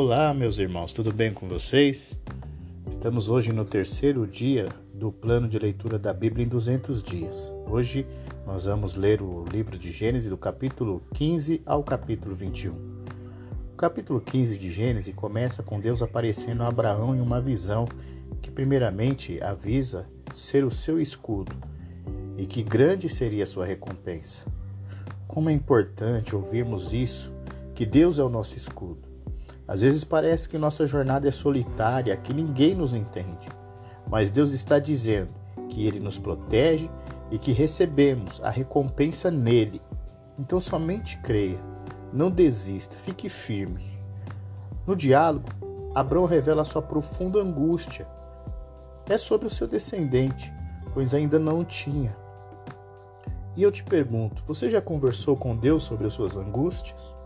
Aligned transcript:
Olá, 0.00 0.32
meus 0.32 0.60
irmãos, 0.60 0.92
tudo 0.92 1.12
bem 1.12 1.34
com 1.34 1.48
vocês? 1.48 2.16
Estamos 2.88 3.28
hoje 3.28 3.52
no 3.52 3.64
terceiro 3.64 4.28
dia 4.28 4.68
do 4.94 5.10
plano 5.10 5.48
de 5.48 5.58
leitura 5.58 5.98
da 5.98 6.12
Bíblia 6.12 6.46
em 6.46 6.48
200 6.48 7.02
dias. 7.02 7.52
Hoje 7.66 8.06
nós 8.46 8.66
vamos 8.66 8.94
ler 8.94 9.20
o 9.20 9.44
livro 9.52 9.76
de 9.76 9.90
Gênesis 9.90 10.30
do 10.30 10.36
capítulo 10.36 11.02
15 11.14 11.62
ao 11.66 11.82
capítulo 11.82 12.36
21. 12.36 12.74
O 13.72 13.76
capítulo 13.76 14.20
15 14.20 14.56
de 14.56 14.70
Gênesis 14.70 15.12
começa 15.12 15.64
com 15.64 15.80
Deus 15.80 16.00
aparecendo 16.00 16.62
a 16.62 16.68
Abraão 16.68 17.16
em 17.16 17.20
uma 17.20 17.40
visão 17.40 17.84
que, 18.40 18.52
primeiramente, 18.52 19.42
avisa 19.42 20.06
ser 20.32 20.64
o 20.64 20.70
seu 20.70 21.00
escudo 21.00 21.56
e 22.36 22.46
que 22.46 22.62
grande 22.62 23.08
seria 23.08 23.42
a 23.42 23.48
sua 23.48 23.66
recompensa. 23.66 24.44
Como 25.26 25.50
é 25.50 25.52
importante 25.52 26.36
ouvirmos 26.36 26.94
isso, 26.94 27.32
que 27.74 27.84
Deus 27.84 28.20
é 28.20 28.22
o 28.22 28.28
nosso 28.28 28.56
escudo. 28.56 29.07
Às 29.68 29.82
vezes 29.82 30.02
parece 30.02 30.48
que 30.48 30.56
nossa 30.56 30.86
jornada 30.86 31.28
é 31.28 31.30
solitária, 31.30 32.16
que 32.16 32.32
ninguém 32.32 32.74
nos 32.74 32.94
entende. 32.94 33.50
Mas 34.10 34.30
Deus 34.30 34.52
está 34.52 34.78
dizendo 34.78 35.28
que 35.68 35.86
Ele 35.86 36.00
nos 36.00 36.18
protege 36.18 36.90
e 37.30 37.38
que 37.38 37.52
recebemos 37.52 38.40
a 38.42 38.48
recompensa 38.48 39.30
nele. 39.30 39.82
Então 40.38 40.58
somente 40.58 41.18
creia, 41.18 41.60
não 42.10 42.30
desista, 42.30 42.96
fique 42.96 43.28
firme. 43.28 43.84
No 44.86 44.96
diálogo, 44.96 45.46
Abraão 45.94 46.24
revela 46.24 46.64
sua 46.64 46.80
profunda 46.80 47.38
angústia. 47.38 48.08
É 49.06 49.18
sobre 49.18 49.48
o 49.48 49.50
seu 49.50 49.66
descendente, 49.66 50.50
pois 50.94 51.12
ainda 51.12 51.38
não 51.38 51.60
o 51.60 51.64
tinha. 51.64 52.16
E 53.54 53.62
eu 53.62 53.70
te 53.70 53.84
pergunto: 53.84 54.42
você 54.46 54.70
já 54.70 54.80
conversou 54.80 55.36
com 55.36 55.54
Deus 55.54 55.84
sobre 55.84 56.06
as 56.06 56.14
suas 56.14 56.38
angústias? 56.38 57.17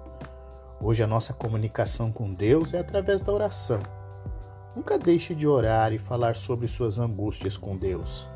Hoje 0.84 1.00
a 1.00 1.06
nossa 1.06 1.32
comunicação 1.32 2.10
com 2.10 2.34
Deus 2.34 2.74
é 2.74 2.80
através 2.80 3.22
da 3.22 3.32
oração. 3.32 3.80
Nunca 4.74 4.98
deixe 4.98 5.32
de 5.32 5.46
orar 5.46 5.92
e 5.92 5.98
falar 5.98 6.34
sobre 6.34 6.66
suas 6.66 6.98
angústias 6.98 7.56
com 7.56 7.76
Deus. 7.76 8.28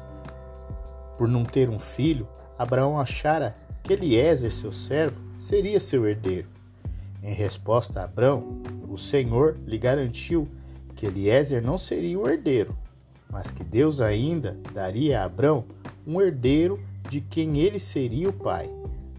Por 1.18 1.26
não 1.26 1.44
ter 1.44 1.68
um 1.68 1.78
filho, 1.78 2.28
Abraão 2.56 3.00
achara 3.00 3.56
que 3.82 3.94
Eliezer, 3.94 4.52
seu 4.52 4.70
servo, 4.70 5.20
seria 5.40 5.80
seu 5.80 6.06
herdeiro. 6.06 6.48
Em 7.20 7.34
resposta 7.34 8.00
a 8.00 8.04
Abraão, 8.04 8.62
o 8.88 8.96
Senhor 8.96 9.58
lhe 9.66 9.76
garantiu 9.76 10.48
que 10.94 11.06
Eliezer 11.06 11.60
não 11.60 11.76
seria 11.76 12.16
o 12.16 12.28
herdeiro, 12.28 12.78
mas 13.28 13.50
que 13.50 13.64
Deus 13.64 14.00
ainda 14.00 14.56
daria 14.72 15.20
a 15.20 15.24
Abraão 15.24 15.64
um 16.06 16.20
herdeiro 16.20 16.80
de 17.10 17.20
quem 17.20 17.58
ele 17.58 17.80
seria 17.80 18.28
o 18.28 18.32
pai. 18.32 18.70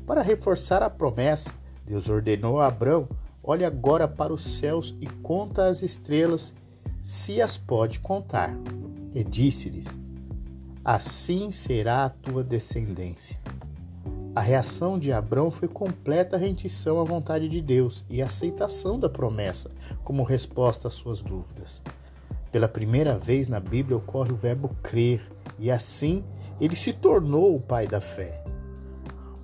Para 0.05 0.21
reforçar 0.21 0.81
a 0.81 0.89
promessa, 0.89 1.51
Deus 1.87 2.09
ordenou 2.09 2.59
a 2.59 2.67
Abraão: 2.67 3.07
olhe 3.41 3.63
agora 3.63 4.07
para 4.07 4.33
os 4.33 4.43
céus 4.43 4.95
e 4.99 5.07
conta 5.07 5.67
as 5.67 5.81
estrelas, 5.81 6.53
se 7.01 7.41
as 7.41 7.55
pode 7.57 7.99
contar. 7.99 8.53
E 9.15 9.23
disse-lhes: 9.23 9.87
Assim 10.83 11.49
será 11.51 12.05
a 12.05 12.09
tua 12.09 12.43
descendência. 12.43 13.39
A 14.35 14.41
reação 14.41 14.99
de 14.99 15.11
Abraão 15.11 15.49
foi 15.49 15.67
completa 15.67 16.37
rendição 16.37 17.01
à 17.01 17.03
vontade 17.03 17.49
de 17.49 17.59
Deus 17.59 18.05
e 18.07 18.21
aceitação 18.21 18.99
da 18.99 19.09
promessa 19.09 19.71
como 20.03 20.21
resposta 20.21 20.87
às 20.87 20.93
suas 20.93 21.21
dúvidas. 21.21 21.81
Pela 22.51 22.67
primeira 22.67 23.17
vez 23.17 23.47
na 23.47 23.59
Bíblia 23.59 23.97
ocorre 23.97 24.31
o 24.31 24.35
verbo 24.35 24.69
crer, 24.83 25.27
e 25.57 25.71
assim 25.71 26.23
ele 26.61 26.75
se 26.75 26.93
tornou 26.93 27.55
o 27.55 27.59
pai 27.59 27.87
da 27.87 27.99
fé. 27.99 28.43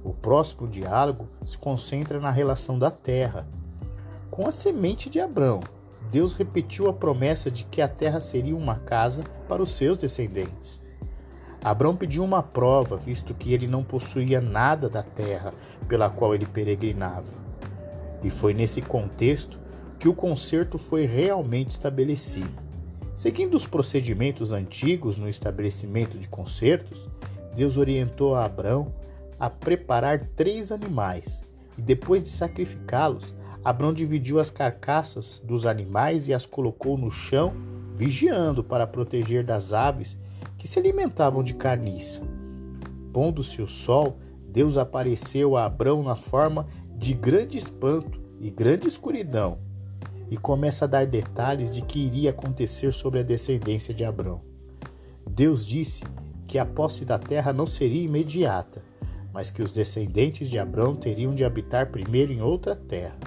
O 0.04 0.12
próximo 0.12 0.68
diálogo 0.68 1.30
se 1.46 1.58
concentra 1.58 2.20
na 2.20 2.30
relação 2.30 2.78
da 2.78 2.92
terra. 2.92 3.48
Com 4.30 4.46
a 4.46 4.52
semente 4.52 5.10
de 5.10 5.20
Abrão, 5.20 5.62
Deus 6.12 6.34
repetiu 6.34 6.90
a 6.90 6.94
promessa 6.94 7.50
de 7.50 7.64
que 7.64 7.82
a 7.82 7.88
terra 7.88 8.20
seria 8.20 8.56
uma 8.56 8.76
casa 8.76 9.24
para 9.48 9.62
os 9.62 9.70
seus 9.72 9.98
descendentes. 9.98 10.82
Abrão 11.64 11.96
pediu 11.96 12.24
uma 12.26 12.44
prova, 12.44 12.98
visto 12.98 13.34
que 13.34 13.54
ele 13.54 13.68
não 13.68 13.84
possuía 13.84 14.42
nada 14.42 14.90
da 14.90 15.02
terra 15.02 15.54
pela 15.88 16.10
qual 16.10 16.36
ele 16.36 16.46
peregrinava. 16.46 17.34
E 18.22 18.30
foi 18.30 18.54
nesse 18.54 18.82
contexto 18.82 19.58
que 19.98 20.10
o 20.10 20.14
concerto 20.14 20.78
foi 20.78 21.06
realmente 21.06 21.72
estabelecido. 21.72 22.62
Seguindo 23.16 23.56
os 23.56 23.66
procedimentos 23.66 24.52
antigos 24.52 25.16
no 25.16 25.30
estabelecimento 25.30 26.18
de 26.18 26.28
concertos, 26.28 27.10
Deus 27.56 27.78
orientou 27.78 28.36
a 28.36 28.44
Abrão 28.44 28.92
a 29.40 29.50
preparar 29.50 30.28
três 30.36 30.72
animais, 30.72 31.42
e 31.78 31.82
depois 31.82 32.24
de 32.24 32.30
sacrificá-los, 32.30 33.34
Abrão 33.64 33.94
dividiu 33.94 34.40
as 34.40 34.50
carcaças 34.50 35.42
dos 35.44 35.66
animais 35.66 36.28
e 36.28 36.34
as 36.34 36.46
colocou 36.46 36.98
no 36.98 37.10
chão, 37.10 37.54
vigiando 37.96 38.64
para 38.64 38.86
proteger 38.86 39.44
das 39.46 39.72
aves 39.72 40.18
que 40.58 40.68
se 40.68 40.80
alimentavam 40.80 41.44
de 41.44 41.54
carniça. 41.54 42.22
Pondo-se 43.14 43.62
o 43.62 43.68
sol, 43.68 44.18
Deus 44.50 44.78
apareceu 44.78 45.56
a 45.56 45.66
Abrão 45.66 46.04
na 46.04 46.16
forma 46.16 46.68
de 46.96 47.14
grande 47.14 47.58
espanto 47.58 48.22
e 48.40 48.50
grande 48.50 48.88
escuridão, 48.88 49.60
e 50.30 50.38
começa 50.38 50.86
a 50.86 50.88
dar 50.88 51.08
detalhes 51.08 51.72
de 51.72 51.82
que 51.82 52.00
iria 52.00 52.32
acontecer 52.32 52.92
sobre 52.92 53.20
a 53.20 53.24
descendência 53.24 53.94
de 53.94 54.04
Abrão. 54.04 54.42
Deus 55.30 55.66
disse 55.66 56.04
que 56.48 56.58
a 56.60 56.66
posse 56.66 57.06
da 57.06 57.18
terra 57.18 57.54
não 57.54 57.66
seria 57.66 58.04
imediata, 58.04 58.84
mas 59.34 59.50
que 59.50 59.64
os 59.64 59.72
descendentes 59.72 60.48
de 60.48 60.60
Abrão 60.60 60.96
teriam 60.96 61.34
de 61.34 61.44
habitar 61.44 61.90
primeiro 61.90 62.32
em 62.32 62.42
outra 62.42 62.76
terra. 62.76 63.18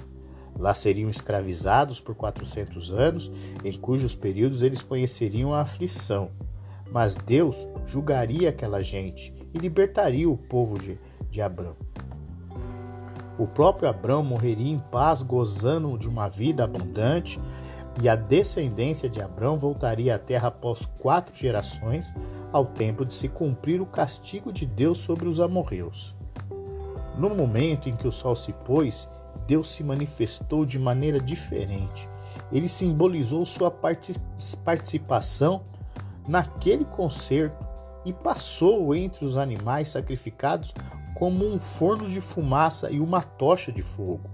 Lá 0.57 0.73
seriam 0.73 1.09
escravizados 1.09 1.99
por 1.99 2.15
400 2.15 2.91
anos, 2.93 3.31
em 3.63 3.73
cujos 3.73 4.15
períodos 4.15 4.63
eles 4.63 4.81
conheceriam 4.81 5.53
a 5.53 5.61
aflição. 5.61 6.31
Mas 6.89 7.15
Deus 7.15 7.67
julgaria 7.85 8.49
aquela 8.49 8.81
gente 8.81 9.33
e 9.53 9.57
libertaria 9.57 10.29
o 10.29 10.37
povo 10.37 10.79
de, 10.79 10.97
de 11.29 11.41
Abrão. 11.41 11.75
O 13.37 13.45
próprio 13.45 13.87
Abrão 13.87 14.23
morreria 14.23 14.73
em 14.73 14.79
paz, 14.79 15.21
gozando 15.21 15.95
de 15.97 16.09
uma 16.09 16.27
vida 16.27 16.63
abundante, 16.63 17.39
e 18.01 18.09
a 18.09 18.15
descendência 18.15 19.09
de 19.09 19.21
Abrão 19.21 19.57
voltaria 19.57 20.15
à 20.15 20.19
terra 20.19 20.47
após 20.47 20.85
quatro 20.97 21.35
gerações, 21.35 22.13
ao 22.51 22.65
tempo 22.65 23.05
de 23.05 23.13
se 23.13 23.27
cumprir 23.27 23.81
o 23.81 23.85
castigo 23.85 24.51
de 24.51 24.65
Deus 24.65 24.99
sobre 24.99 25.27
os 25.27 25.39
amorreus. 25.39 26.15
No 27.17 27.29
momento 27.29 27.89
em 27.89 27.95
que 27.95 28.07
o 28.07 28.11
sol 28.11 28.35
se 28.35 28.53
pôs, 28.53 29.09
Deus 29.45 29.69
se 29.69 29.83
manifestou 29.83 30.65
de 30.65 30.77
maneira 30.77 31.19
diferente. 31.19 32.07
Ele 32.51 32.67
simbolizou 32.67 33.45
sua 33.45 33.71
participação 34.63 35.63
naquele 36.27 36.85
concerto 36.85 37.65
e 38.05 38.13
passou 38.13 38.93
entre 38.95 39.25
os 39.25 39.37
animais 39.37 39.89
sacrificados 39.89 40.73
como 41.15 41.45
um 41.45 41.59
forno 41.59 42.07
de 42.07 42.21
fumaça 42.21 42.91
e 42.91 42.99
uma 42.99 43.21
tocha 43.21 43.71
de 43.71 43.81
fogo. 43.81 44.29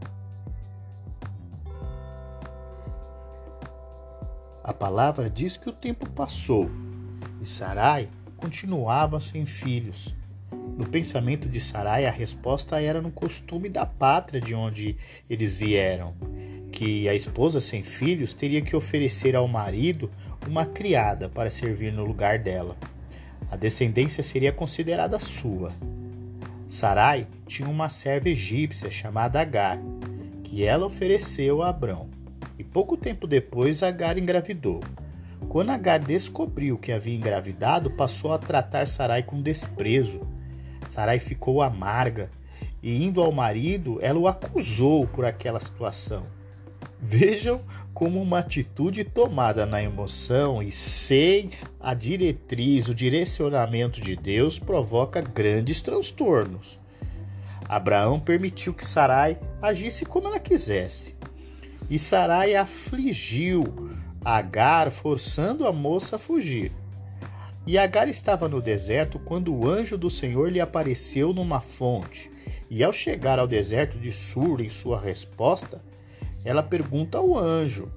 A 4.64 4.74
palavra 4.74 5.30
diz 5.30 5.58
que 5.58 5.70
o 5.70 5.74
tempo 5.74 6.10
passou 6.10 6.70
e 7.44 7.46
Sarai 7.46 8.08
continuava 8.38 9.20
sem 9.20 9.46
filhos. 9.46 10.16
No 10.78 10.88
pensamento 10.88 11.50
de 11.50 11.60
Sarai, 11.60 12.06
a 12.06 12.12
resposta 12.12 12.82
era 12.82 13.02
no 13.02 13.12
costume 13.12 13.68
da 13.68 13.86
pátria 13.86 14.40
de 14.40 14.56
onde 14.56 14.96
eles 15.30 15.54
vieram, 15.54 16.14
que 16.72 17.08
a 17.10 17.14
esposa 17.14 17.60
sem 17.60 17.84
filhos 17.84 18.34
teria 18.34 18.62
que 18.62 18.76
oferecer 18.76 19.36
ao 19.36 19.46
marido 19.46 20.10
uma 20.48 20.66
criada 20.66 21.28
para 21.28 21.50
servir 21.50 21.92
no 21.92 22.06
lugar 22.06 22.40
dela. 22.40 22.78
A 23.52 23.58
descendência 23.58 24.24
seria 24.24 24.54
considerada 24.54 25.20
sua. 25.20 25.74
Sarai 26.66 27.28
tinha 27.46 27.68
uma 27.68 27.90
serva 27.90 28.30
egípcia 28.30 28.90
chamada 28.90 29.42
Agar, 29.42 29.80
que 30.46 30.64
ela 30.64 30.86
ofereceu 30.86 31.62
a 31.62 31.70
Abrão. 31.70 32.10
E 32.58 32.64
pouco 32.64 32.96
tempo 32.96 33.28
depois 33.28 33.84
Agar 33.84 34.18
engravidou. 34.18 34.80
Quando 35.54 35.70
Agar 35.70 36.00
descobriu 36.00 36.80
que 36.80 36.92
havia 36.92 37.14
engravidado, 37.14 37.92
passou 37.92 38.34
a 38.34 38.40
tratar 38.40 38.88
Sarai 38.88 39.22
com 39.22 39.40
desprezo. 39.40 40.28
Sarai 40.88 41.20
ficou 41.20 41.62
amarga 41.62 42.32
e, 42.82 43.06
indo 43.06 43.22
ao 43.22 43.32
marido, 43.32 44.00
ela 44.02 44.18
o 44.18 44.28
acusou 44.28 45.06
por 45.06 45.24
aquela 45.26 45.60
situação. 45.60 46.26
Vejam 47.00 47.62
como 47.94 48.20
uma 48.20 48.40
atitude 48.40 49.04
tomada 49.04 49.64
na 49.64 49.80
emoção 49.80 50.60
e 50.60 50.72
sem 50.72 51.52
a 51.80 51.94
diretriz, 51.94 52.90
o 52.90 52.96
direcionamento 52.96 54.02
de 54.02 54.16
Deus 54.16 54.58
provoca 54.58 55.22
grandes 55.22 55.82
transtornos. 55.82 56.80
Abraão 57.70 58.20
permitiu 58.20 58.74
que 58.74 58.88
Sarai 58.88 59.38
agisse 59.62 60.04
como 60.04 60.30
ela 60.30 60.40
quisesse. 60.40 61.16
E 61.92 62.00
Sarai 62.00 62.56
afligiu 62.56 63.64
Agar 64.24 64.92
forçando 64.92 65.68
a 65.68 65.74
moça 65.74 66.16
a 66.16 66.20
fugir. 66.20 66.72
E 67.66 67.78
Agar 67.78 68.08
estava 68.08 68.48
no 68.48 68.62
deserto 68.62 69.20
quando 69.20 69.54
o 69.54 69.70
anjo 69.70 69.98
do 69.98 70.10
Senhor 70.10 70.52
lhe 70.52 70.60
apareceu 70.60 71.34
numa 71.34 71.62
fonte. 71.62 72.32
E 72.70 72.84
ao 72.84 72.92
chegar 72.92 73.40
ao 73.40 73.48
deserto 73.48 73.98
de 73.98 74.12
Sur 74.12 74.62
em 74.62 74.70
sua 74.70 75.00
resposta, 75.00 75.82
ela 76.44 76.64
pergunta 76.64 77.18
ao 77.18 77.38
anjo. 77.38 77.92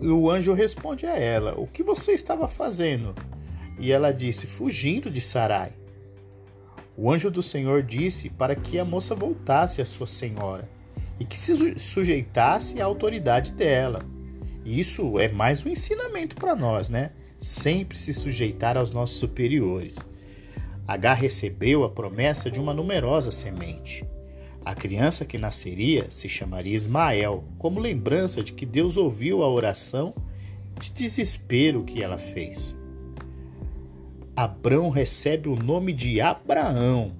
E 0.00 0.08
o 0.08 0.30
anjo 0.30 0.52
responde 0.52 1.06
a 1.06 1.16
ela: 1.16 1.58
O 1.58 1.66
que 1.66 1.82
você 1.82 2.12
estava 2.12 2.46
fazendo? 2.48 3.14
E 3.78 3.90
ela 3.90 4.12
disse: 4.12 4.46
Fugindo 4.46 5.10
de 5.10 5.20
Sarai. 5.20 5.72
O 6.96 7.10
anjo 7.12 7.30
do 7.30 7.42
Senhor 7.42 7.82
disse 7.82 8.28
para 8.28 8.56
que 8.56 8.78
a 8.78 8.84
moça 8.84 9.14
voltasse 9.14 9.80
à 9.80 9.84
sua 9.84 10.06
senhora 10.06 10.68
e 11.18 11.24
que 11.24 11.38
se 11.38 11.78
sujeitasse 11.78 12.80
à 12.80 12.84
autoridade 12.84 13.52
dela. 13.52 14.00
Isso 14.68 15.18
é 15.18 15.28
mais 15.28 15.64
um 15.64 15.70
ensinamento 15.70 16.36
para 16.36 16.54
nós, 16.54 16.90
né? 16.90 17.12
Sempre 17.38 17.96
se 17.96 18.12
sujeitar 18.12 18.76
aos 18.76 18.90
nossos 18.90 19.16
superiores. 19.16 19.96
H 20.86 21.14
recebeu 21.14 21.84
a 21.84 21.88
promessa 21.88 22.50
de 22.50 22.60
uma 22.60 22.74
numerosa 22.74 23.30
semente. 23.30 24.04
A 24.62 24.74
criança 24.74 25.24
que 25.24 25.38
nasceria 25.38 26.08
se 26.10 26.28
chamaria 26.28 26.74
Ismael, 26.74 27.44
como 27.56 27.80
lembrança 27.80 28.42
de 28.42 28.52
que 28.52 28.66
Deus 28.66 28.98
ouviu 28.98 29.42
a 29.42 29.48
oração 29.48 30.14
de 30.78 30.92
desespero 30.92 31.82
que 31.82 32.02
ela 32.02 32.18
fez. 32.18 32.76
Abrão 34.36 34.90
recebe 34.90 35.48
o 35.48 35.56
nome 35.56 35.94
de 35.94 36.20
Abraão. 36.20 37.16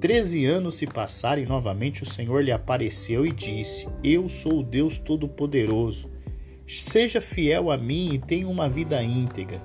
Treze 0.00 0.46
anos 0.46 0.76
se 0.76 0.86
passaram 0.86 1.42
e 1.42 1.46
novamente 1.46 2.04
o 2.04 2.06
Senhor 2.06 2.44
lhe 2.44 2.52
apareceu 2.52 3.26
e 3.26 3.32
disse: 3.32 3.88
Eu 4.04 4.28
sou 4.28 4.60
o 4.60 4.62
Deus 4.62 4.98
Todo-Poderoso. 4.98 6.17
Seja 6.68 7.18
fiel 7.18 7.70
a 7.70 7.78
mim 7.78 8.12
e 8.12 8.18
tenha 8.18 8.46
uma 8.46 8.68
vida 8.68 9.02
íntegra. 9.02 9.58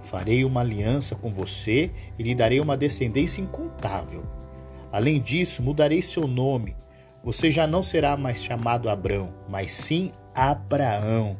Farei 0.00 0.42
uma 0.42 0.62
aliança 0.62 1.14
com 1.14 1.30
você 1.30 1.90
e 2.18 2.22
lhe 2.22 2.34
darei 2.34 2.58
uma 2.60 2.78
descendência 2.78 3.42
incontável. 3.42 4.24
Além 4.90 5.20
disso, 5.20 5.62
mudarei 5.62 6.00
seu 6.00 6.26
nome. 6.26 6.74
Você 7.22 7.50
já 7.50 7.66
não 7.66 7.82
será 7.82 8.16
mais 8.16 8.42
chamado 8.42 8.88
Abrão, 8.88 9.34
mas 9.50 9.70
sim 9.70 10.12
Abraão, 10.34 11.36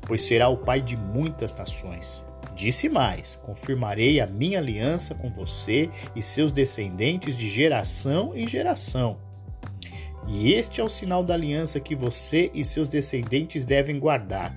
pois 0.00 0.22
será 0.22 0.48
o 0.48 0.56
pai 0.56 0.80
de 0.80 0.96
muitas 0.96 1.52
nações. 1.52 2.24
Disse 2.56 2.88
mais: 2.88 3.36
confirmarei 3.44 4.20
a 4.20 4.26
minha 4.26 4.58
aliança 4.58 5.14
com 5.14 5.28
você 5.28 5.90
e 6.16 6.22
seus 6.22 6.50
descendentes 6.50 7.36
de 7.36 7.46
geração 7.46 8.34
em 8.34 8.48
geração. 8.48 9.18
E 10.26 10.52
este 10.52 10.80
é 10.80 10.84
o 10.84 10.88
sinal 10.88 11.22
da 11.22 11.34
aliança 11.34 11.78
que 11.78 11.94
você 11.94 12.50
e 12.54 12.64
seus 12.64 12.88
descendentes 12.88 13.64
devem 13.64 13.98
guardar. 13.98 14.56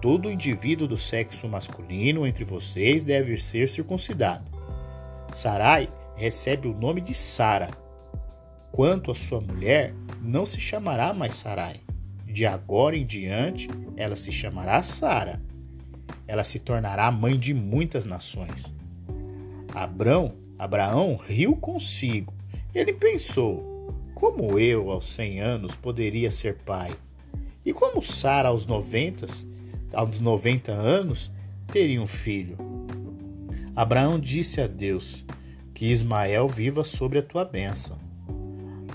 Todo 0.00 0.30
indivíduo 0.30 0.88
do 0.88 0.96
sexo 0.96 1.48
masculino 1.48 2.26
entre 2.26 2.44
vocês 2.44 3.04
deve 3.04 3.36
ser 3.36 3.68
circuncidado. 3.68 4.50
Sarai 5.32 5.92
recebe 6.16 6.68
o 6.68 6.74
nome 6.74 7.00
de 7.00 7.14
Sara. 7.14 7.70
Quanto 8.72 9.10
à 9.10 9.14
sua 9.14 9.40
mulher, 9.40 9.94
não 10.22 10.46
se 10.46 10.60
chamará 10.60 11.12
mais 11.12 11.34
Sarai. 11.34 11.74
De 12.24 12.46
agora 12.46 12.96
em 12.96 13.04
diante, 13.04 13.68
ela 13.96 14.16
se 14.16 14.30
chamará 14.30 14.82
Sara. 14.82 15.40
Ela 16.26 16.44
se 16.44 16.60
tornará 16.60 17.10
mãe 17.10 17.38
de 17.38 17.52
muitas 17.52 18.06
nações. 18.06 18.72
Abrão, 19.74 20.34
Abraão 20.58 21.16
riu 21.16 21.56
consigo. 21.56 22.32
Ele 22.74 22.92
pensou: 22.92 23.69
como 24.20 24.58
eu, 24.58 24.90
aos 24.90 25.06
cem 25.06 25.40
anos, 25.40 25.74
poderia 25.74 26.30
ser 26.30 26.58
pai? 26.58 26.90
E 27.64 27.72
como 27.72 28.02
Sara, 28.02 28.50
aos 28.50 28.66
90, 28.66 29.24
aos 29.94 30.20
90 30.20 30.70
anos, 30.70 31.32
teria 31.66 32.02
um 32.02 32.06
filho? 32.06 32.58
Abraão 33.74 34.20
disse 34.20 34.60
a 34.60 34.66
Deus: 34.66 35.24
que 35.72 35.86
Ismael 35.86 36.46
viva 36.46 36.84
sobre 36.84 37.18
a 37.18 37.22
tua 37.22 37.46
bênção. 37.46 37.98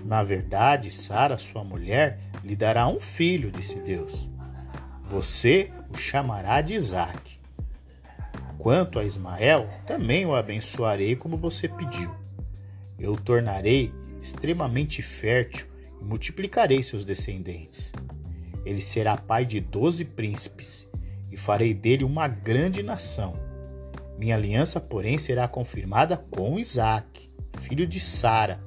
Na 0.05 0.23
verdade, 0.23 0.91
Sara, 0.91 1.39
sua 1.39 1.63
mulher, 1.63 2.19
lhe 2.43 2.55
dará 2.55 2.87
um 2.87 2.99
filho, 2.99 3.49
disse 3.49 3.79
Deus. 3.79 4.29
Você 5.05 5.71
o 5.91 5.97
chamará 5.97 6.61
de 6.61 6.75
Isaque. 6.75 7.39
Quanto 8.59 8.99
a 8.99 9.03
Ismael, 9.03 9.67
também 9.87 10.23
o 10.27 10.35
abençoarei 10.35 11.15
como 11.15 11.35
você 11.35 11.67
pediu. 11.67 12.11
Eu 12.99 13.13
o 13.13 13.19
tornarei 13.19 13.91
extremamente 14.21 15.01
fértil 15.01 15.67
e 16.01 16.03
multiplicarei 16.03 16.81
seus 16.81 17.05
descendentes. 17.05 17.91
Ele 18.65 18.81
será 18.81 19.17
pai 19.17 19.45
de 19.45 19.59
doze 19.59 20.05
príncipes 20.05 20.87
e 21.31 21.37
farei 21.37 21.73
dele 21.73 22.03
uma 22.03 22.27
grande 22.27 22.81
nação 22.81 23.45
minha 24.17 24.35
aliança, 24.35 24.79
porém, 24.79 25.17
será 25.17 25.47
confirmada 25.47 26.15
com 26.15 26.57
Isaac, 26.57 27.29
filho 27.59 27.85
de 27.85 27.99
Sara, 27.99 28.61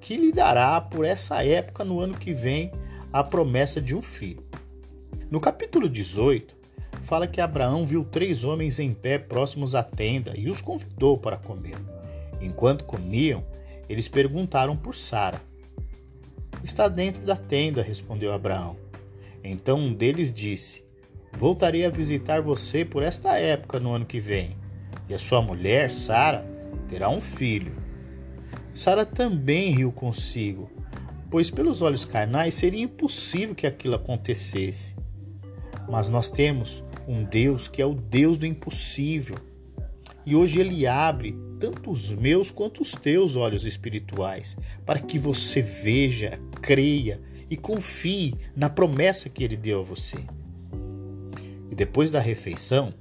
que 0.00 0.16
lhe 0.16 0.32
dará 0.32 0.80
por 0.80 1.04
essa 1.04 1.44
época 1.44 1.84
no 1.84 2.00
ano 2.00 2.14
que 2.14 2.32
vem 2.32 2.72
a 3.12 3.22
promessa 3.22 3.80
de 3.80 3.94
um 3.94 4.02
filho. 4.02 4.44
No 5.30 5.40
capítulo 5.40 5.88
18, 5.88 6.56
fala 7.02 7.28
que 7.28 7.40
Abraão 7.40 7.86
viu 7.86 8.04
três 8.04 8.42
homens 8.42 8.80
em 8.80 8.92
pé 8.92 9.16
próximos 9.16 9.74
à 9.76 9.82
tenda 9.82 10.34
e 10.36 10.50
os 10.50 10.60
convidou 10.60 11.16
para 11.16 11.36
comer. 11.36 11.76
Enquanto 12.40 12.84
comiam, 12.84 13.44
eles 13.88 14.08
perguntaram 14.08 14.76
por 14.76 14.94
Sara. 14.94 15.40
Está 16.62 16.88
dentro 16.88 17.22
da 17.22 17.36
tenda, 17.36 17.82
respondeu 17.82 18.32
Abraão. 18.32 18.76
Então 19.42 19.78
um 19.78 19.92
deles 19.92 20.32
disse: 20.32 20.82
Voltarei 21.32 21.84
a 21.84 21.90
visitar 21.90 22.40
você 22.40 22.84
por 22.84 23.02
esta 23.02 23.36
época 23.36 23.78
no 23.78 23.92
ano 23.92 24.06
que 24.06 24.18
vem, 24.18 24.56
e 25.08 25.14
a 25.14 25.18
sua 25.18 25.42
mulher, 25.42 25.90
Sara, 25.90 26.46
terá 26.88 27.08
um 27.08 27.20
filho. 27.20 27.74
Sara 28.72 29.04
também 29.04 29.70
riu 29.70 29.92
consigo, 29.92 30.70
pois 31.30 31.50
pelos 31.50 31.82
olhos 31.82 32.04
carnais 32.04 32.54
seria 32.54 32.82
impossível 32.82 33.54
que 33.54 33.66
aquilo 33.66 33.94
acontecesse. 33.94 34.94
Mas 35.88 36.08
nós 36.08 36.28
temos 36.28 36.82
um 37.06 37.22
Deus 37.22 37.68
que 37.68 37.82
é 37.82 37.86
o 37.86 37.94
Deus 37.94 38.36
do 38.36 38.46
impossível. 38.46 39.36
E 40.24 40.34
hoje 40.34 40.58
ele 40.58 40.86
abre 40.86 41.36
tanto 41.64 41.90
os 41.90 42.10
meus 42.10 42.50
quanto 42.50 42.82
os 42.82 42.92
teus 42.92 43.36
olhos 43.36 43.64
espirituais, 43.64 44.54
para 44.84 45.00
que 45.00 45.18
você 45.18 45.62
veja, 45.62 46.38
creia 46.60 47.22
e 47.48 47.56
confie 47.56 48.34
na 48.54 48.68
promessa 48.68 49.30
que 49.30 49.42
ele 49.42 49.56
deu 49.56 49.80
a 49.80 49.82
você. 49.82 50.18
E 51.70 51.74
depois 51.74 52.10
da 52.10 52.20
refeição, 52.20 52.92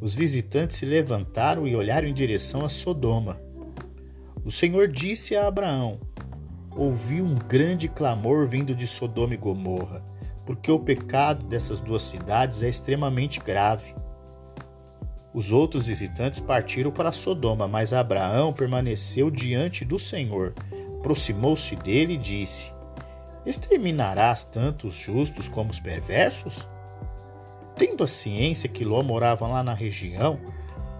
os 0.00 0.14
visitantes 0.14 0.78
se 0.78 0.86
levantaram 0.86 1.68
e 1.68 1.76
olharam 1.76 2.08
em 2.08 2.14
direção 2.14 2.64
a 2.64 2.70
Sodoma. 2.70 3.38
O 4.42 4.50
Senhor 4.50 4.88
disse 4.88 5.36
a 5.36 5.46
Abraão: 5.46 6.00
Ouvi 6.74 7.20
um 7.20 7.34
grande 7.34 7.88
clamor 7.88 8.46
vindo 8.46 8.74
de 8.74 8.86
Sodoma 8.86 9.34
e 9.34 9.36
Gomorra, 9.36 10.02
porque 10.46 10.72
o 10.72 10.78
pecado 10.78 11.44
dessas 11.44 11.82
duas 11.82 12.04
cidades 12.04 12.62
é 12.62 12.70
extremamente 12.70 13.38
grave. 13.38 13.94
Os 15.32 15.52
outros 15.52 15.86
visitantes 15.86 16.40
partiram 16.40 16.90
para 16.90 17.12
Sodoma, 17.12 17.68
mas 17.68 17.92
Abraão 17.92 18.52
permaneceu 18.52 19.30
diante 19.30 19.84
do 19.84 19.98
Senhor. 19.98 20.54
Aproximou-se 20.98 21.76
dele 21.76 22.14
e 22.14 22.18
disse: 22.18 22.72
Exterminarás 23.44 24.42
tanto 24.44 24.86
os 24.86 24.94
justos 24.94 25.46
como 25.48 25.70
os 25.70 25.78
perversos? 25.78 26.66
Tendo 27.76 28.02
a 28.02 28.06
ciência 28.06 28.68
que 28.68 28.84
Ló 28.84 29.02
morava 29.02 29.46
lá 29.46 29.62
na 29.62 29.74
região, 29.74 30.40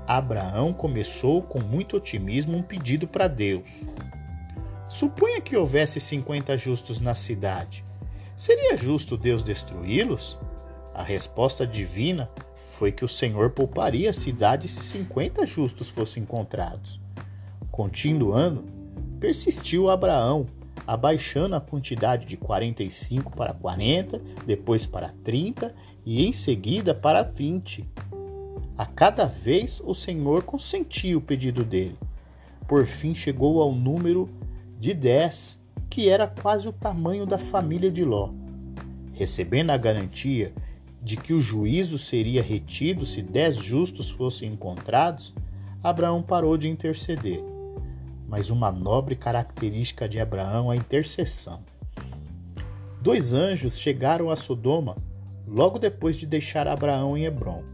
Abraão 0.07 0.73
começou 0.73 1.43
com 1.43 1.61
muito 1.61 1.97
otimismo 1.97 2.57
um 2.57 2.63
pedido 2.63 3.07
para 3.07 3.29
Deus. 3.29 3.87
Suponha 4.89 5.41
que 5.41 5.57
houvesse 5.57 6.01
50 6.01 6.57
justos 6.57 7.01
na 7.01 7.13
cidade. 7.13 7.85
Seria 8.37 8.77
justo 8.77 9.17
Deus 9.17 9.43
destruí-los? 9.43 10.39
A 10.95 11.03
resposta 11.03 11.67
divina 11.67 12.31
foi 12.79 12.93
que 12.93 13.05
o 13.05 13.09
Senhor 13.09 13.51
pouparia 13.51 14.11
a 14.11 14.13
cidade 14.13 14.69
se 14.69 14.85
50 14.85 15.45
justos 15.45 15.89
fossem 15.89 16.23
encontrados. 16.23 17.01
Continuando, 17.73 18.65
persistiu 19.19 19.91
Abraão 19.91 20.47
abaixando 20.87 21.57
a 21.57 21.61
quantidade 21.61 22.25
de 22.25 22.37
45 22.37 23.35
para 23.35 23.53
40, 23.53 24.23
depois 24.47 24.87
para 24.87 25.13
30 25.25 25.75
e 26.07 26.25
em 26.25 26.33
seguida 26.33 26.95
para 26.95 27.23
20. 27.23 27.85
A 28.77 28.87
cada 28.87 29.27
vez 29.27 29.83
o 29.85 29.93
Senhor 29.93 30.45
consentia 30.45 31.19
o 31.19 31.21
pedido 31.21 31.65
dele. 31.65 31.99
Por 32.69 32.87
fim 32.87 33.13
chegou 33.13 33.61
ao 33.61 33.73
número 33.73 34.31
de 34.79 34.95
10, 34.95 35.61
que 35.91 36.09
era 36.09 36.29
quase 36.29 36.69
o 36.69 36.73
tamanho 36.73 37.27
da 37.27 37.39
família 37.39 37.91
de 37.91 38.05
Ló. 38.05 38.31
Recebendo 39.15 39.71
a 39.71 39.77
garantia 39.77 40.55
de 41.09 41.17
que 41.17 41.33
o 41.33 41.41
juízo 41.41 41.99
seria 41.99 42.43
retido 42.43 43.07
se 43.07 43.23
dez 43.23 43.57
justos 43.57 44.11
fossem 44.11 44.53
encontrados, 44.53 45.35
Abraão 45.83 46.23
parou 46.23 46.57
de 46.57 46.69
interceder 46.69 47.43
mas 48.29 48.51
uma 48.51 48.71
nobre 48.71 49.17
característica 49.17 50.07
de 50.07 50.21
Abraão 50.21 50.71
é 50.71 50.77
a 50.77 50.79
intercessão. 50.79 51.61
Dois 53.01 53.33
anjos 53.33 53.79
chegaram 53.79 54.29
a 54.29 54.37
Sodoma 54.37 54.97
logo 55.47 55.79
depois 55.79 56.15
de 56.15 56.27
deixar 56.27 56.69
Abraão 56.69 57.17
em 57.17 57.25
Hebron. 57.25 57.65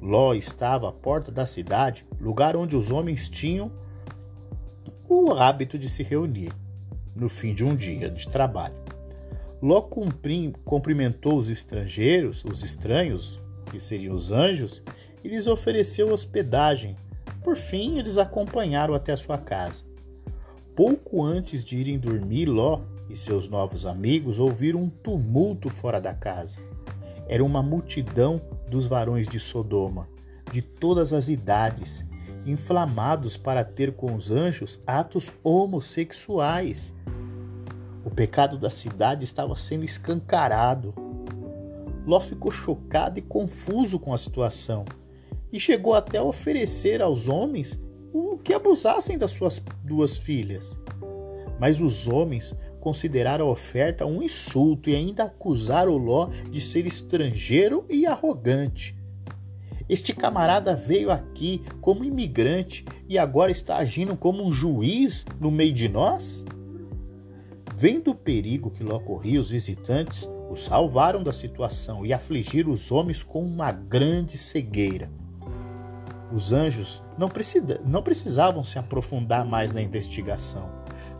Ló 0.00 0.32
estava 0.32 0.88
à 0.88 0.92
porta 0.92 1.32
da 1.32 1.44
cidade, 1.44 2.06
lugar 2.20 2.54
onde 2.54 2.76
os 2.76 2.92
homens 2.92 3.28
tinham 3.28 3.72
o 5.08 5.32
hábito 5.32 5.76
de 5.76 5.88
se 5.88 6.04
reunir. 6.04 6.52
no 7.16 7.28
fim 7.28 7.52
de 7.52 7.64
um 7.64 7.74
dia 7.74 8.08
de 8.08 8.28
trabalho. 8.28 8.87
Ló 9.60 9.82
cumprimentou 9.82 11.36
os 11.36 11.48
estrangeiros, 11.48 12.44
os 12.44 12.62
estranhos, 12.62 13.40
que 13.70 13.80
seriam 13.80 14.14
os 14.14 14.30
anjos, 14.30 14.82
e 15.22 15.28
lhes 15.28 15.46
ofereceu 15.46 16.12
hospedagem. 16.12 16.96
Por 17.42 17.56
fim, 17.56 17.98
eles 17.98 18.18
acompanharam 18.18 18.94
até 18.94 19.12
a 19.12 19.16
sua 19.16 19.38
casa. 19.38 19.84
Pouco 20.76 21.24
antes 21.24 21.64
de 21.64 21.76
irem 21.76 21.98
dormir, 21.98 22.46
Ló 22.46 22.82
e 23.10 23.16
seus 23.16 23.48
novos 23.48 23.84
amigos 23.84 24.38
ouviram 24.38 24.82
um 24.82 24.88
tumulto 24.88 25.68
fora 25.68 26.00
da 26.00 26.14
casa. 26.14 26.60
Era 27.26 27.44
uma 27.44 27.62
multidão 27.62 28.40
dos 28.70 28.86
varões 28.86 29.26
de 29.26 29.40
Sodoma, 29.40 30.08
de 30.52 30.62
todas 30.62 31.12
as 31.12 31.28
idades, 31.28 32.04
inflamados 32.46 33.36
para 33.36 33.64
ter 33.64 33.92
com 33.92 34.14
os 34.14 34.30
anjos 34.30 34.80
atos 34.86 35.32
homossexuais. 35.42 36.94
O 38.08 38.10
pecado 38.10 38.56
da 38.56 38.70
cidade 38.70 39.22
estava 39.22 39.54
sendo 39.54 39.84
escancarado. 39.84 40.94
Ló 42.06 42.18
ficou 42.18 42.50
chocado 42.50 43.18
e 43.18 43.22
confuso 43.22 43.98
com 43.98 44.14
a 44.14 44.18
situação 44.18 44.86
e 45.52 45.60
chegou 45.60 45.92
até 45.92 46.16
a 46.16 46.22
oferecer 46.22 47.02
aos 47.02 47.28
homens 47.28 47.78
o 48.10 48.38
que 48.38 48.54
abusassem 48.54 49.18
das 49.18 49.32
suas 49.32 49.62
duas 49.84 50.16
filhas. 50.16 50.78
Mas 51.60 51.82
os 51.82 52.08
homens 52.08 52.54
consideraram 52.80 53.46
a 53.46 53.50
oferta 53.50 54.06
um 54.06 54.22
insulto 54.22 54.88
e 54.88 54.96
ainda 54.96 55.24
acusaram 55.24 55.98
Ló 55.98 56.30
de 56.50 56.62
ser 56.62 56.86
estrangeiro 56.86 57.84
e 57.90 58.06
arrogante. 58.06 58.96
Este 59.86 60.14
camarada 60.14 60.74
veio 60.74 61.10
aqui 61.10 61.62
como 61.82 62.06
imigrante 62.06 62.86
e 63.06 63.18
agora 63.18 63.50
está 63.50 63.76
agindo 63.76 64.16
como 64.16 64.42
um 64.42 64.50
juiz 64.50 65.26
no 65.38 65.50
meio 65.50 65.74
de 65.74 65.90
nós? 65.90 66.42
Vendo 67.80 68.10
o 68.10 68.14
perigo 68.16 68.72
que 68.72 68.82
lhe 68.82 68.90
corria, 68.98 69.40
os 69.40 69.50
visitantes 69.50 70.28
o 70.50 70.56
salvaram 70.56 71.22
da 71.22 71.32
situação 71.32 72.04
e 72.04 72.12
afligiram 72.12 72.72
os 72.72 72.90
homens 72.90 73.22
com 73.22 73.40
uma 73.40 73.70
grande 73.70 74.36
cegueira. 74.36 75.08
Os 76.32 76.52
anjos 76.52 77.04
não, 77.16 77.28
precisa, 77.28 77.80
não 77.86 78.02
precisavam 78.02 78.64
se 78.64 78.80
aprofundar 78.80 79.44
mais 79.44 79.70
na 79.70 79.80
investigação. 79.80 80.68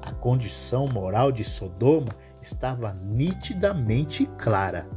A 0.02 0.10
condição 0.10 0.88
moral 0.88 1.30
de 1.30 1.44
Sodoma 1.44 2.10
estava 2.42 2.92
nitidamente 2.92 4.26
clara 4.36 4.88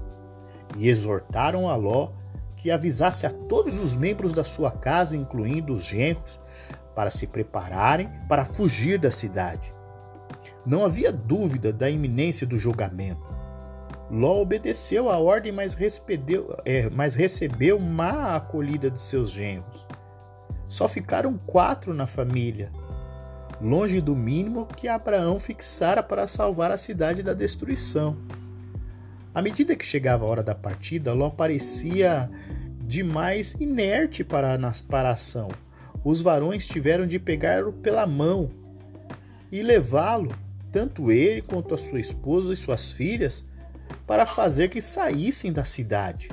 e 0.76 0.90
exortaram 0.90 1.70
a 1.70 1.76
Ló 1.76 2.10
que 2.56 2.72
avisasse 2.72 3.28
a 3.28 3.30
todos 3.30 3.78
os 3.78 3.96
membros 3.96 4.34
da 4.34 4.44
sua 4.44 4.72
casa, 4.72 5.16
incluindo 5.16 5.74
os 5.74 5.84
genros, 5.84 6.40
para 6.96 7.12
se 7.12 7.28
prepararem 7.28 8.10
para 8.28 8.46
fugir 8.46 8.98
da 8.98 9.12
cidade. 9.12 9.72
Não 10.66 10.86
havia 10.86 11.12
dúvida 11.12 11.74
da 11.74 11.90
iminência 11.90 12.46
do 12.46 12.58
julgamento. 12.58 13.42
Ló 14.10 14.42
obedeceu 14.42 15.10
à 15.10 15.18
ordem, 15.18 15.52
mas, 15.52 15.78
é, 16.66 16.90
mas 16.90 17.16
recebeu 17.16 17.80
má 17.80 18.36
acolhida 18.36 18.92
de 18.92 19.02
seus 19.02 19.32
genros. 19.32 19.88
Só 20.68 20.88
ficaram 20.88 21.38
quatro 21.46 21.94
na 21.94 22.06
família, 22.06 22.72
longe 23.62 24.02
do 24.02 24.16
mínimo 24.16 24.66
que 24.66 24.88
Abraão 24.88 25.40
fixara 25.40 26.04
para 26.04 26.28
salvar 26.28 26.72
a 26.72 26.78
cidade 26.78 27.24
da 27.24 27.34
destruição. 27.34 28.18
À 29.34 29.42
medida 29.42 29.78
que 29.78 29.86
chegava 29.86 30.26
a 30.26 30.28
hora 30.28 30.44
da 30.44 30.54
partida, 30.54 31.14
Ló 31.14 31.30
parecia 31.30 32.30
demais 32.82 33.56
inerte 33.60 34.24
para 34.24 34.60
para 34.90 35.10
a 35.10 35.14
ação. 35.14 35.48
Os 36.04 36.20
varões 36.20 36.68
tiveram 36.68 37.08
de 37.08 37.18
pegá-lo 37.18 37.72
pela 37.72 38.06
mão 38.06 38.52
e 39.50 39.62
levá-lo 39.62 40.32
tanto 40.72 41.12
ele 41.12 41.42
quanto 41.42 41.74
a 41.74 41.78
sua 41.78 42.00
esposa 42.00 42.54
e 42.54 42.56
suas 42.56 42.92
filhas, 42.92 43.44
para 44.08 44.26
fazer 44.26 44.70
que 44.70 44.82
saíssem 44.82 45.52
da 45.52 45.66
cidade, 45.66 46.30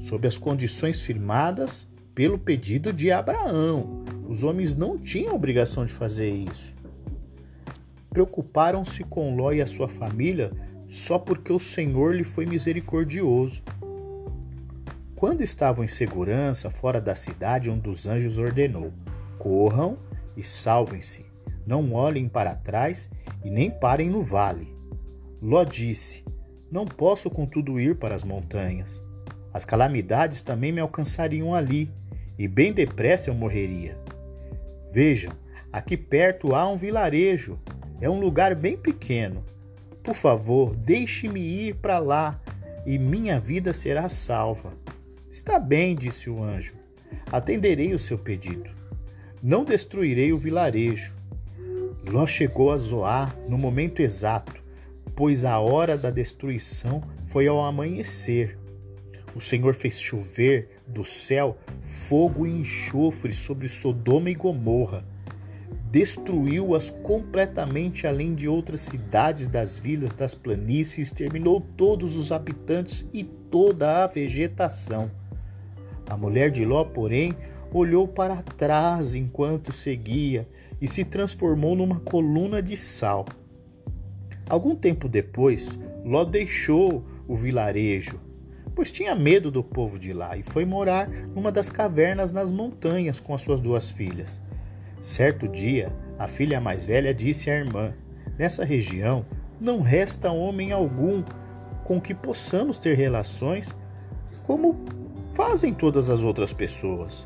sob 0.00 0.26
as 0.26 0.38
condições 0.38 1.00
firmadas 1.00 1.86
pelo 2.14 2.38
pedido 2.38 2.92
de 2.92 3.10
Abraão. 3.10 4.04
Os 4.28 4.42
homens 4.42 4.74
não 4.74 4.98
tinham 4.98 5.34
obrigação 5.34 5.84
de 5.84 5.92
fazer 5.92 6.30
isso. 6.30 6.74
Preocuparam-se 8.10 9.04
com 9.04 9.36
Ló 9.36 9.52
e 9.52 9.60
a 9.60 9.66
sua 9.66 9.88
família 9.88 10.50
só 10.88 11.18
porque 11.18 11.52
o 11.52 11.58
Senhor 11.58 12.14
lhe 12.14 12.24
foi 12.24 12.46
misericordioso. 12.46 13.62
Quando 15.14 15.42
estavam 15.42 15.84
em 15.84 15.88
segurança 15.88 16.70
fora 16.70 17.00
da 17.00 17.14
cidade, 17.14 17.70
um 17.70 17.78
dos 17.78 18.06
anjos 18.06 18.38
ordenou: 18.38 18.92
Corram 19.38 19.98
e 20.36 20.42
salvem-se. 20.42 21.26
Não 21.66 21.92
olhem 21.92 22.28
para 22.28 22.54
trás 22.54 23.10
e 23.48 23.50
nem 23.50 23.70
parem 23.70 24.10
no 24.10 24.22
vale. 24.22 24.76
Ló 25.40 25.64
disse: 25.64 26.22
Não 26.70 26.84
posso 26.84 27.30
contudo 27.30 27.80
ir 27.80 27.96
para 27.96 28.14
as 28.14 28.22
montanhas. 28.22 29.02
As 29.50 29.64
calamidades 29.64 30.42
também 30.42 30.70
me 30.70 30.82
alcançariam 30.82 31.54
ali, 31.54 31.90
e 32.38 32.46
bem 32.46 32.74
depressa 32.74 33.30
eu 33.30 33.34
morreria. 33.34 33.96
Vejam, 34.92 35.32
aqui 35.72 35.96
perto 35.96 36.54
há 36.54 36.68
um 36.68 36.76
vilarejo. 36.76 37.58
É 38.02 38.10
um 38.10 38.20
lugar 38.20 38.54
bem 38.54 38.76
pequeno. 38.76 39.42
Por 40.04 40.14
favor, 40.14 40.76
deixe-me 40.76 41.40
ir 41.40 41.76
para 41.76 41.98
lá 41.98 42.38
e 42.84 42.98
minha 42.98 43.40
vida 43.40 43.72
será 43.72 44.10
salva. 44.10 44.74
Está 45.30 45.58
bem, 45.58 45.94
disse 45.94 46.28
o 46.28 46.42
anjo. 46.42 46.74
Atenderei 47.32 47.94
o 47.94 47.98
seu 47.98 48.18
pedido. 48.18 48.70
Não 49.42 49.64
destruirei 49.64 50.34
o 50.34 50.38
vilarejo. 50.38 51.17
Ló 52.10 52.26
chegou 52.26 52.72
a 52.72 52.78
Zoar 52.78 53.36
no 53.46 53.58
momento 53.58 54.00
exato, 54.00 54.54
pois 55.14 55.44
a 55.44 55.58
hora 55.58 55.94
da 55.94 56.10
destruição 56.10 57.02
foi 57.26 57.46
ao 57.46 57.62
amanhecer. 57.62 58.58
O 59.34 59.42
Senhor 59.42 59.74
fez 59.74 60.00
chover 60.00 60.80
do 60.86 61.04
céu 61.04 61.58
fogo 62.08 62.46
e 62.46 62.50
enxofre 62.50 63.34
sobre 63.34 63.68
Sodoma 63.68 64.30
e 64.30 64.34
Gomorra. 64.34 65.04
Destruiu-as 65.90 66.88
completamente, 66.88 68.06
além 68.06 68.34
de 68.34 68.48
outras 68.48 68.80
cidades 68.80 69.46
das 69.46 69.78
vilas 69.78 70.14
das 70.14 70.34
planícies, 70.34 71.08
exterminou 71.08 71.60
todos 71.60 72.16
os 72.16 72.32
habitantes 72.32 73.04
e 73.12 73.22
toda 73.22 74.02
a 74.02 74.06
vegetação. 74.06 75.10
A 76.08 76.16
mulher 76.16 76.50
de 76.50 76.64
Ló, 76.64 76.84
porém, 76.84 77.34
olhou 77.70 78.08
para 78.08 78.42
trás 78.42 79.14
enquanto 79.14 79.72
seguia 79.72 80.48
e 80.80 80.86
se 80.86 81.04
transformou 81.04 81.74
numa 81.74 82.00
coluna 82.00 82.62
de 82.62 82.76
sal. 82.76 83.26
Algum 84.48 84.74
tempo 84.74 85.08
depois, 85.08 85.78
Ló 86.04 86.24
deixou 86.24 87.04
o 87.26 87.36
vilarejo, 87.36 88.18
pois 88.74 88.90
tinha 88.90 89.14
medo 89.14 89.50
do 89.50 89.62
povo 89.62 89.98
de 89.98 90.12
lá 90.12 90.36
e 90.36 90.42
foi 90.42 90.64
morar 90.64 91.08
numa 91.08 91.52
das 91.52 91.68
cavernas 91.68 92.32
nas 92.32 92.50
montanhas 92.50 93.20
com 93.20 93.34
as 93.34 93.42
suas 93.42 93.60
duas 93.60 93.90
filhas. 93.90 94.40
Certo 95.02 95.46
dia, 95.46 95.92
a 96.18 96.26
filha 96.26 96.60
mais 96.60 96.84
velha 96.84 97.12
disse 97.12 97.50
à 97.50 97.56
irmã: 97.56 97.92
Nessa 98.38 98.64
região 98.64 99.26
não 99.60 99.80
resta 99.80 100.30
homem 100.30 100.72
algum 100.72 101.22
com 101.84 102.00
que 102.00 102.14
possamos 102.14 102.78
ter 102.78 102.94
relações 102.94 103.74
como 104.44 104.84
fazem 105.34 105.74
todas 105.74 106.08
as 106.08 106.22
outras 106.22 106.52
pessoas 106.52 107.24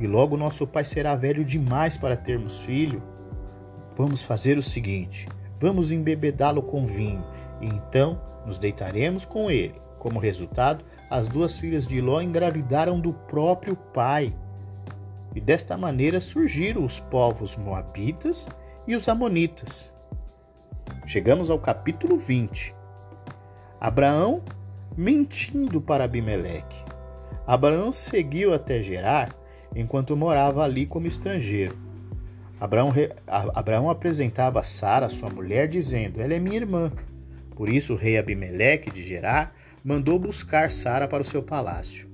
e 0.00 0.06
logo 0.06 0.36
nosso 0.36 0.66
pai 0.66 0.84
será 0.84 1.16
velho 1.16 1.44
demais 1.44 1.96
para 1.96 2.16
termos 2.16 2.60
filho, 2.60 3.02
vamos 3.96 4.22
fazer 4.22 4.56
o 4.56 4.62
seguinte: 4.62 5.28
vamos 5.58 5.90
embebedá-lo 5.90 6.62
com 6.62 6.86
vinho, 6.86 7.24
e 7.60 7.66
então 7.66 8.20
nos 8.46 8.58
deitaremos 8.58 9.24
com 9.24 9.50
ele. 9.50 9.74
Como 9.98 10.20
resultado, 10.20 10.84
as 11.10 11.26
duas 11.26 11.58
filhas 11.58 11.86
de 11.86 12.00
Ló 12.00 12.20
engravidaram 12.20 13.00
do 13.00 13.12
próprio 13.12 13.74
pai. 13.74 14.32
E 15.34 15.40
desta 15.40 15.76
maneira 15.76 16.20
surgiram 16.20 16.84
os 16.84 17.00
povos 17.00 17.56
moabitas 17.56 18.48
e 18.86 18.94
os 18.94 19.08
amonitas. 19.08 19.92
Chegamos 21.04 21.50
ao 21.50 21.58
capítulo 21.58 22.16
20. 22.16 22.74
Abraão 23.80 24.42
mentindo 24.96 25.80
para 25.80 26.04
Abimeleque. 26.04 26.84
Abraão 27.46 27.92
seguiu 27.92 28.54
até 28.54 28.82
Gerar 28.82 29.30
enquanto 29.74 30.16
morava 30.16 30.62
ali 30.62 30.86
como 30.86 31.06
estrangeiro. 31.06 31.76
Abraão, 32.60 32.92
Abraão 33.54 33.88
apresentava 33.88 34.62
Sara, 34.62 35.08
sua 35.08 35.30
mulher, 35.30 35.68
dizendo: 35.68 36.20
Ela 36.20 36.34
é 36.34 36.38
minha 36.38 36.56
irmã. 36.56 36.92
Por 37.54 37.68
isso 37.68 37.94
o 37.94 37.96
rei 37.96 38.18
Abimeleque 38.18 38.90
de 38.90 39.02
Gerar 39.02 39.54
mandou 39.84 40.18
buscar 40.18 40.70
Sara 40.70 41.06
para 41.06 41.22
o 41.22 41.26
seu 41.26 41.42
palácio. 41.42 42.08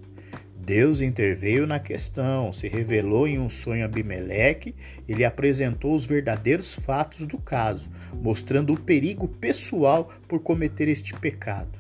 Deus 0.57 1.03
interveio 1.03 1.67
na 1.67 1.79
questão, 1.79 2.51
se 2.51 2.69
revelou 2.69 3.29
em 3.29 3.39
um 3.39 3.51
sonho 3.51 3.83
a 3.83 3.85
Abimeleque 3.85 4.75
e 5.07 5.13
lhe 5.13 5.25
apresentou 5.25 5.95
os 5.95 6.07
verdadeiros 6.07 6.73
fatos 6.75 7.27
do 7.27 7.37
caso, 7.37 7.91
mostrando 8.15 8.73
o 8.73 8.81
perigo 8.81 9.29
pessoal 9.29 10.11
por 10.27 10.41
cometer 10.41 10.89
este 10.89 11.13
pecado. 11.13 11.79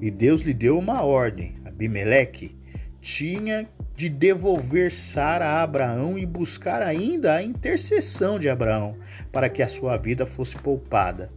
E 0.00 0.08
Deus 0.08 0.42
lhe 0.42 0.54
deu 0.54 0.78
uma 0.78 1.02
ordem: 1.02 1.56
Abimeleque, 1.64 2.54
tinha 3.00 3.68
de 3.96 4.10
devolver 4.10 4.92
Sara 4.92 5.46
a 5.46 5.62
Abraão 5.62 6.18
e 6.18 6.26
buscar 6.26 6.82
ainda 6.82 7.34
a 7.34 7.42
intercessão 7.42 8.38
de 8.38 8.46
Abraão 8.46 8.96
para 9.32 9.48
que 9.48 9.62
a 9.62 9.68
sua 9.68 9.96
vida 9.96 10.26
fosse 10.26 10.54
poupada. 10.56 11.30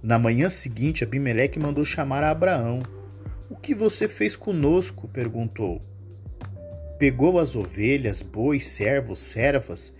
Na 0.00 0.20
manhã 0.20 0.48
seguinte, 0.48 1.02
Abimeleque 1.02 1.58
mandou 1.58 1.84
chamar 1.84 2.22
a 2.22 2.30
Abraão. 2.30 2.80
O 3.50 3.56
que 3.56 3.74
você 3.74 4.06
fez 4.06 4.36
conosco? 4.36 5.08
perguntou. 5.08 5.82
Pegou 6.96 7.40
as 7.40 7.56
ovelhas, 7.56 8.22
bois, 8.22 8.66
servos, 8.66 9.18
servas 9.18 9.92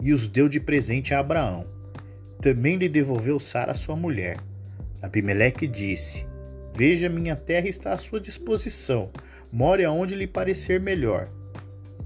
e 0.00 0.14
os 0.14 0.26
deu 0.26 0.48
de 0.48 0.58
presente 0.58 1.12
a 1.12 1.18
Abraão. 1.18 1.66
Também 2.40 2.76
lhe 2.76 2.88
devolveu 2.88 3.38
Sara, 3.38 3.74
sua 3.74 3.96
mulher. 3.96 4.38
Abimeleque 5.02 5.66
disse: 5.66 6.26
Veja, 6.74 7.08
minha 7.08 7.36
terra 7.36 7.68
está 7.68 7.92
à 7.92 7.96
sua 7.96 8.20
disposição. 8.20 9.10
More 9.56 9.82
aonde 9.86 10.14
lhe 10.14 10.26
parecer 10.26 10.78
melhor. 10.78 11.30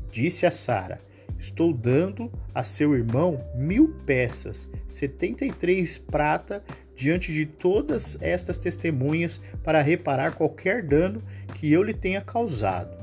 Disse 0.08 0.46
a 0.46 0.52
Sara: 0.52 1.00
Estou 1.36 1.72
dando 1.72 2.30
a 2.54 2.62
seu 2.62 2.94
irmão 2.94 3.44
mil 3.56 3.92
peças, 4.06 4.68
setenta 4.86 5.44
e 5.44 5.50
três 5.50 5.98
prata, 5.98 6.62
diante 6.94 7.32
de 7.32 7.44
todas 7.44 8.16
estas 8.22 8.56
testemunhas, 8.56 9.40
para 9.64 9.82
reparar 9.82 10.36
qualquer 10.36 10.84
dano 10.84 11.20
que 11.56 11.72
eu 11.72 11.82
lhe 11.82 11.92
tenha 11.92 12.20
causado. 12.20 12.96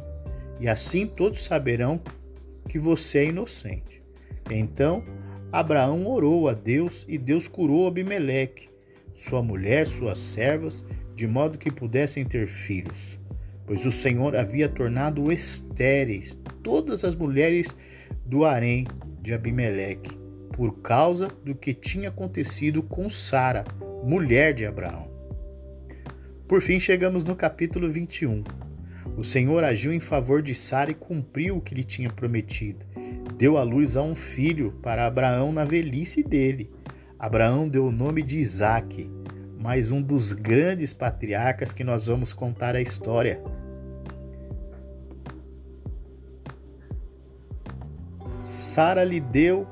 E 0.61 0.69
assim 0.69 1.05
todos 1.05 1.43
saberão 1.43 1.99
que 2.69 2.79
você 2.79 3.17
é 3.17 3.25
inocente. 3.25 4.01
Então 4.49 5.03
Abraão 5.51 6.07
orou 6.07 6.47
a 6.47 6.53
Deus 6.53 7.03
e 7.05 7.17
Deus 7.17 7.49
curou 7.49 7.85
Abimeleque, 7.85 8.69
sua 9.13 9.43
mulher, 9.43 9.85
suas 9.85 10.19
servas 10.19 10.85
de 11.17 11.27
modo 11.27 11.57
que 11.57 11.69
pudessem 11.69 12.23
ter 12.23 12.47
filhos, 12.47 13.19
pois 13.67 13.85
o 13.85 13.91
Senhor 13.91 14.35
havia 14.35 14.69
tornado 14.69 15.31
estéreis 15.31 16.35
todas 16.63 17.03
as 17.03 17.15
mulheres 17.15 17.67
do 18.25 18.45
harém 18.45 18.87
de 19.21 19.33
Abimeleque, 19.33 20.17
por 20.53 20.79
causa 20.81 21.27
do 21.43 21.53
que 21.53 21.73
tinha 21.73 22.09
acontecido 22.09 22.81
com 22.81 23.09
Sara, 23.09 23.65
mulher 24.03 24.53
de 24.53 24.65
Abraão. 24.65 25.11
Por 26.47 26.61
fim, 26.61 26.79
chegamos 26.79 27.25
no 27.25 27.35
capítulo 27.35 27.91
21. 27.91 28.41
O 29.17 29.23
Senhor 29.23 29.63
agiu 29.63 29.91
em 29.91 29.99
favor 29.99 30.41
de 30.41 30.55
Sara 30.55 30.91
e 30.91 30.95
cumpriu 30.95 31.57
o 31.57 31.61
que 31.61 31.75
lhe 31.75 31.83
tinha 31.83 32.09
prometido. 32.09 32.85
Deu 33.37 33.57
à 33.57 33.63
luz 33.63 33.97
a 33.97 34.01
um 34.01 34.15
filho 34.15 34.71
para 34.81 35.05
Abraão 35.05 35.51
na 35.51 35.65
velhice 35.65 36.23
dele. 36.23 36.71
Abraão 37.19 37.67
deu 37.67 37.87
o 37.87 37.91
nome 37.91 38.21
de 38.21 38.37
Isaque, 38.37 39.09
mais 39.59 39.91
um 39.91 40.01
dos 40.01 40.31
grandes 40.31 40.93
patriarcas 40.93 41.73
que 41.73 41.83
nós 41.83 42.05
vamos 42.05 42.31
contar 42.31 42.75
a 42.75 42.81
história. 42.81 43.41
Sara 48.41 49.03
lhe 49.03 49.19
deu. 49.19 49.67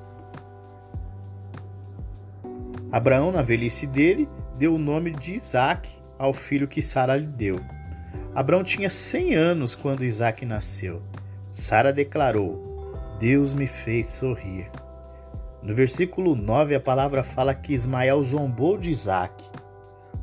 Abraão, 2.92 3.32
na 3.32 3.44
velhice 3.44 3.86
dele, 3.86 4.28
deu 4.58 4.74
o 4.74 4.80
nome 4.80 5.12
de 5.12 5.36
Isaac 5.36 5.90
ao 6.18 6.34
filho 6.34 6.68
que 6.68 6.82
Sara 6.82 7.16
lhe 7.16 7.28
deu. 7.28 7.60
Abraão 8.34 8.64
tinha 8.64 8.90
100 8.90 9.36
anos 9.36 9.76
quando 9.76 10.04
Isaac 10.04 10.46
nasceu. 10.46 11.04
Sara 11.52 11.94
declarou: 11.94 12.96
Deus 13.20 13.54
me 13.54 13.68
fez 13.68 14.08
sorrir. 14.08 14.70
No 15.62 15.76
versículo 15.76 16.36
9, 16.36 16.76
a 16.76 16.80
palavra 16.80 17.24
fala 17.24 17.54
que 17.54 17.74
Ismael 17.74 18.24
zombou 18.24 18.78
de 18.78 18.90
Isaac 18.90 19.34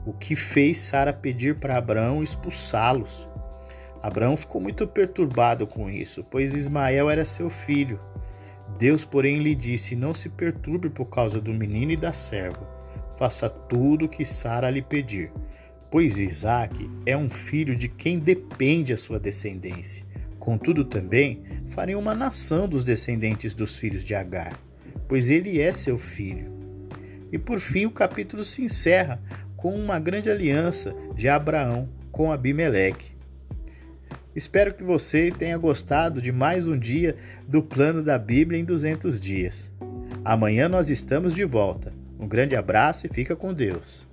o 0.04 0.12
que 0.12 0.34
fez 0.34 0.78
Sara 0.78 1.12
pedir 1.12 1.56
para 1.56 1.76
Abraão 1.76 2.22
expulsá-los. 2.22 3.28
Abraão 4.02 4.36
ficou 4.36 4.60
muito 4.60 4.86
perturbado 4.86 5.66
com 5.66 5.88
isso, 5.88 6.24
pois 6.28 6.54
Ismael 6.54 7.08
era 7.08 7.24
seu 7.24 7.48
filho. 7.48 8.00
Deus, 8.78 9.04
porém, 9.04 9.38
lhe 9.38 9.54
disse: 9.54 9.94
Não 9.94 10.12
se 10.12 10.28
perturbe 10.28 10.90
por 10.90 11.06
causa 11.06 11.40
do 11.40 11.54
menino 11.54 11.92
e 11.92 11.96
da 11.96 12.12
serva. 12.12 12.68
Faça 13.16 13.48
tudo 13.48 14.06
o 14.06 14.08
que 14.08 14.24
Sara 14.24 14.70
lhe 14.70 14.82
pedir, 14.82 15.30
pois 15.90 16.18
Isaac 16.18 16.90
é 17.06 17.16
um 17.16 17.30
filho 17.30 17.76
de 17.76 17.88
quem 17.88 18.18
depende 18.18 18.92
a 18.92 18.96
sua 18.96 19.20
descendência. 19.20 20.04
Contudo, 20.38 20.84
também 20.84 21.44
farei 21.68 21.94
uma 21.94 22.14
nação 22.14 22.66
dos 22.66 22.82
descendentes 22.82 23.54
dos 23.54 23.78
filhos 23.78 24.02
de 24.02 24.12
Agar, 24.12 24.58
pois 25.06 25.30
ele 25.30 25.60
é 25.60 25.70
seu 25.72 25.96
filho. 25.96 26.50
E 27.30 27.38
por 27.38 27.60
fim, 27.60 27.86
o 27.86 27.90
capítulo 27.90 28.44
se 28.44 28.62
encerra 28.62 29.22
com 29.62 29.76
uma 29.76 30.00
grande 30.00 30.28
aliança 30.28 30.92
de 31.14 31.28
Abraão 31.28 31.88
com 32.10 32.32
Abimeleque. 32.32 33.12
Espero 34.34 34.74
que 34.74 34.82
você 34.82 35.30
tenha 35.30 35.56
gostado 35.56 36.20
de 36.20 36.32
mais 36.32 36.66
um 36.66 36.76
dia 36.76 37.14
do 37.46 37.62
plano 37.62 38.02
da 38.02 38.18
Bíblia 38.18 38.58
em 38.58 38.64
200 38.64 39.20
dias. 39.20 39.70
Amanhã 40.24 40.68
nós 40.68 40.90
estamos 40.90 41.32
de 41.32 41.44
volta. 41.44 41.92
Um 42.18 42.26
grande 42.26 42.56
abraço 42.56 43.06
e 43.06 43.14
fica 43.14 43.36
com 43.36 43.54
Deus. 43.54 44.04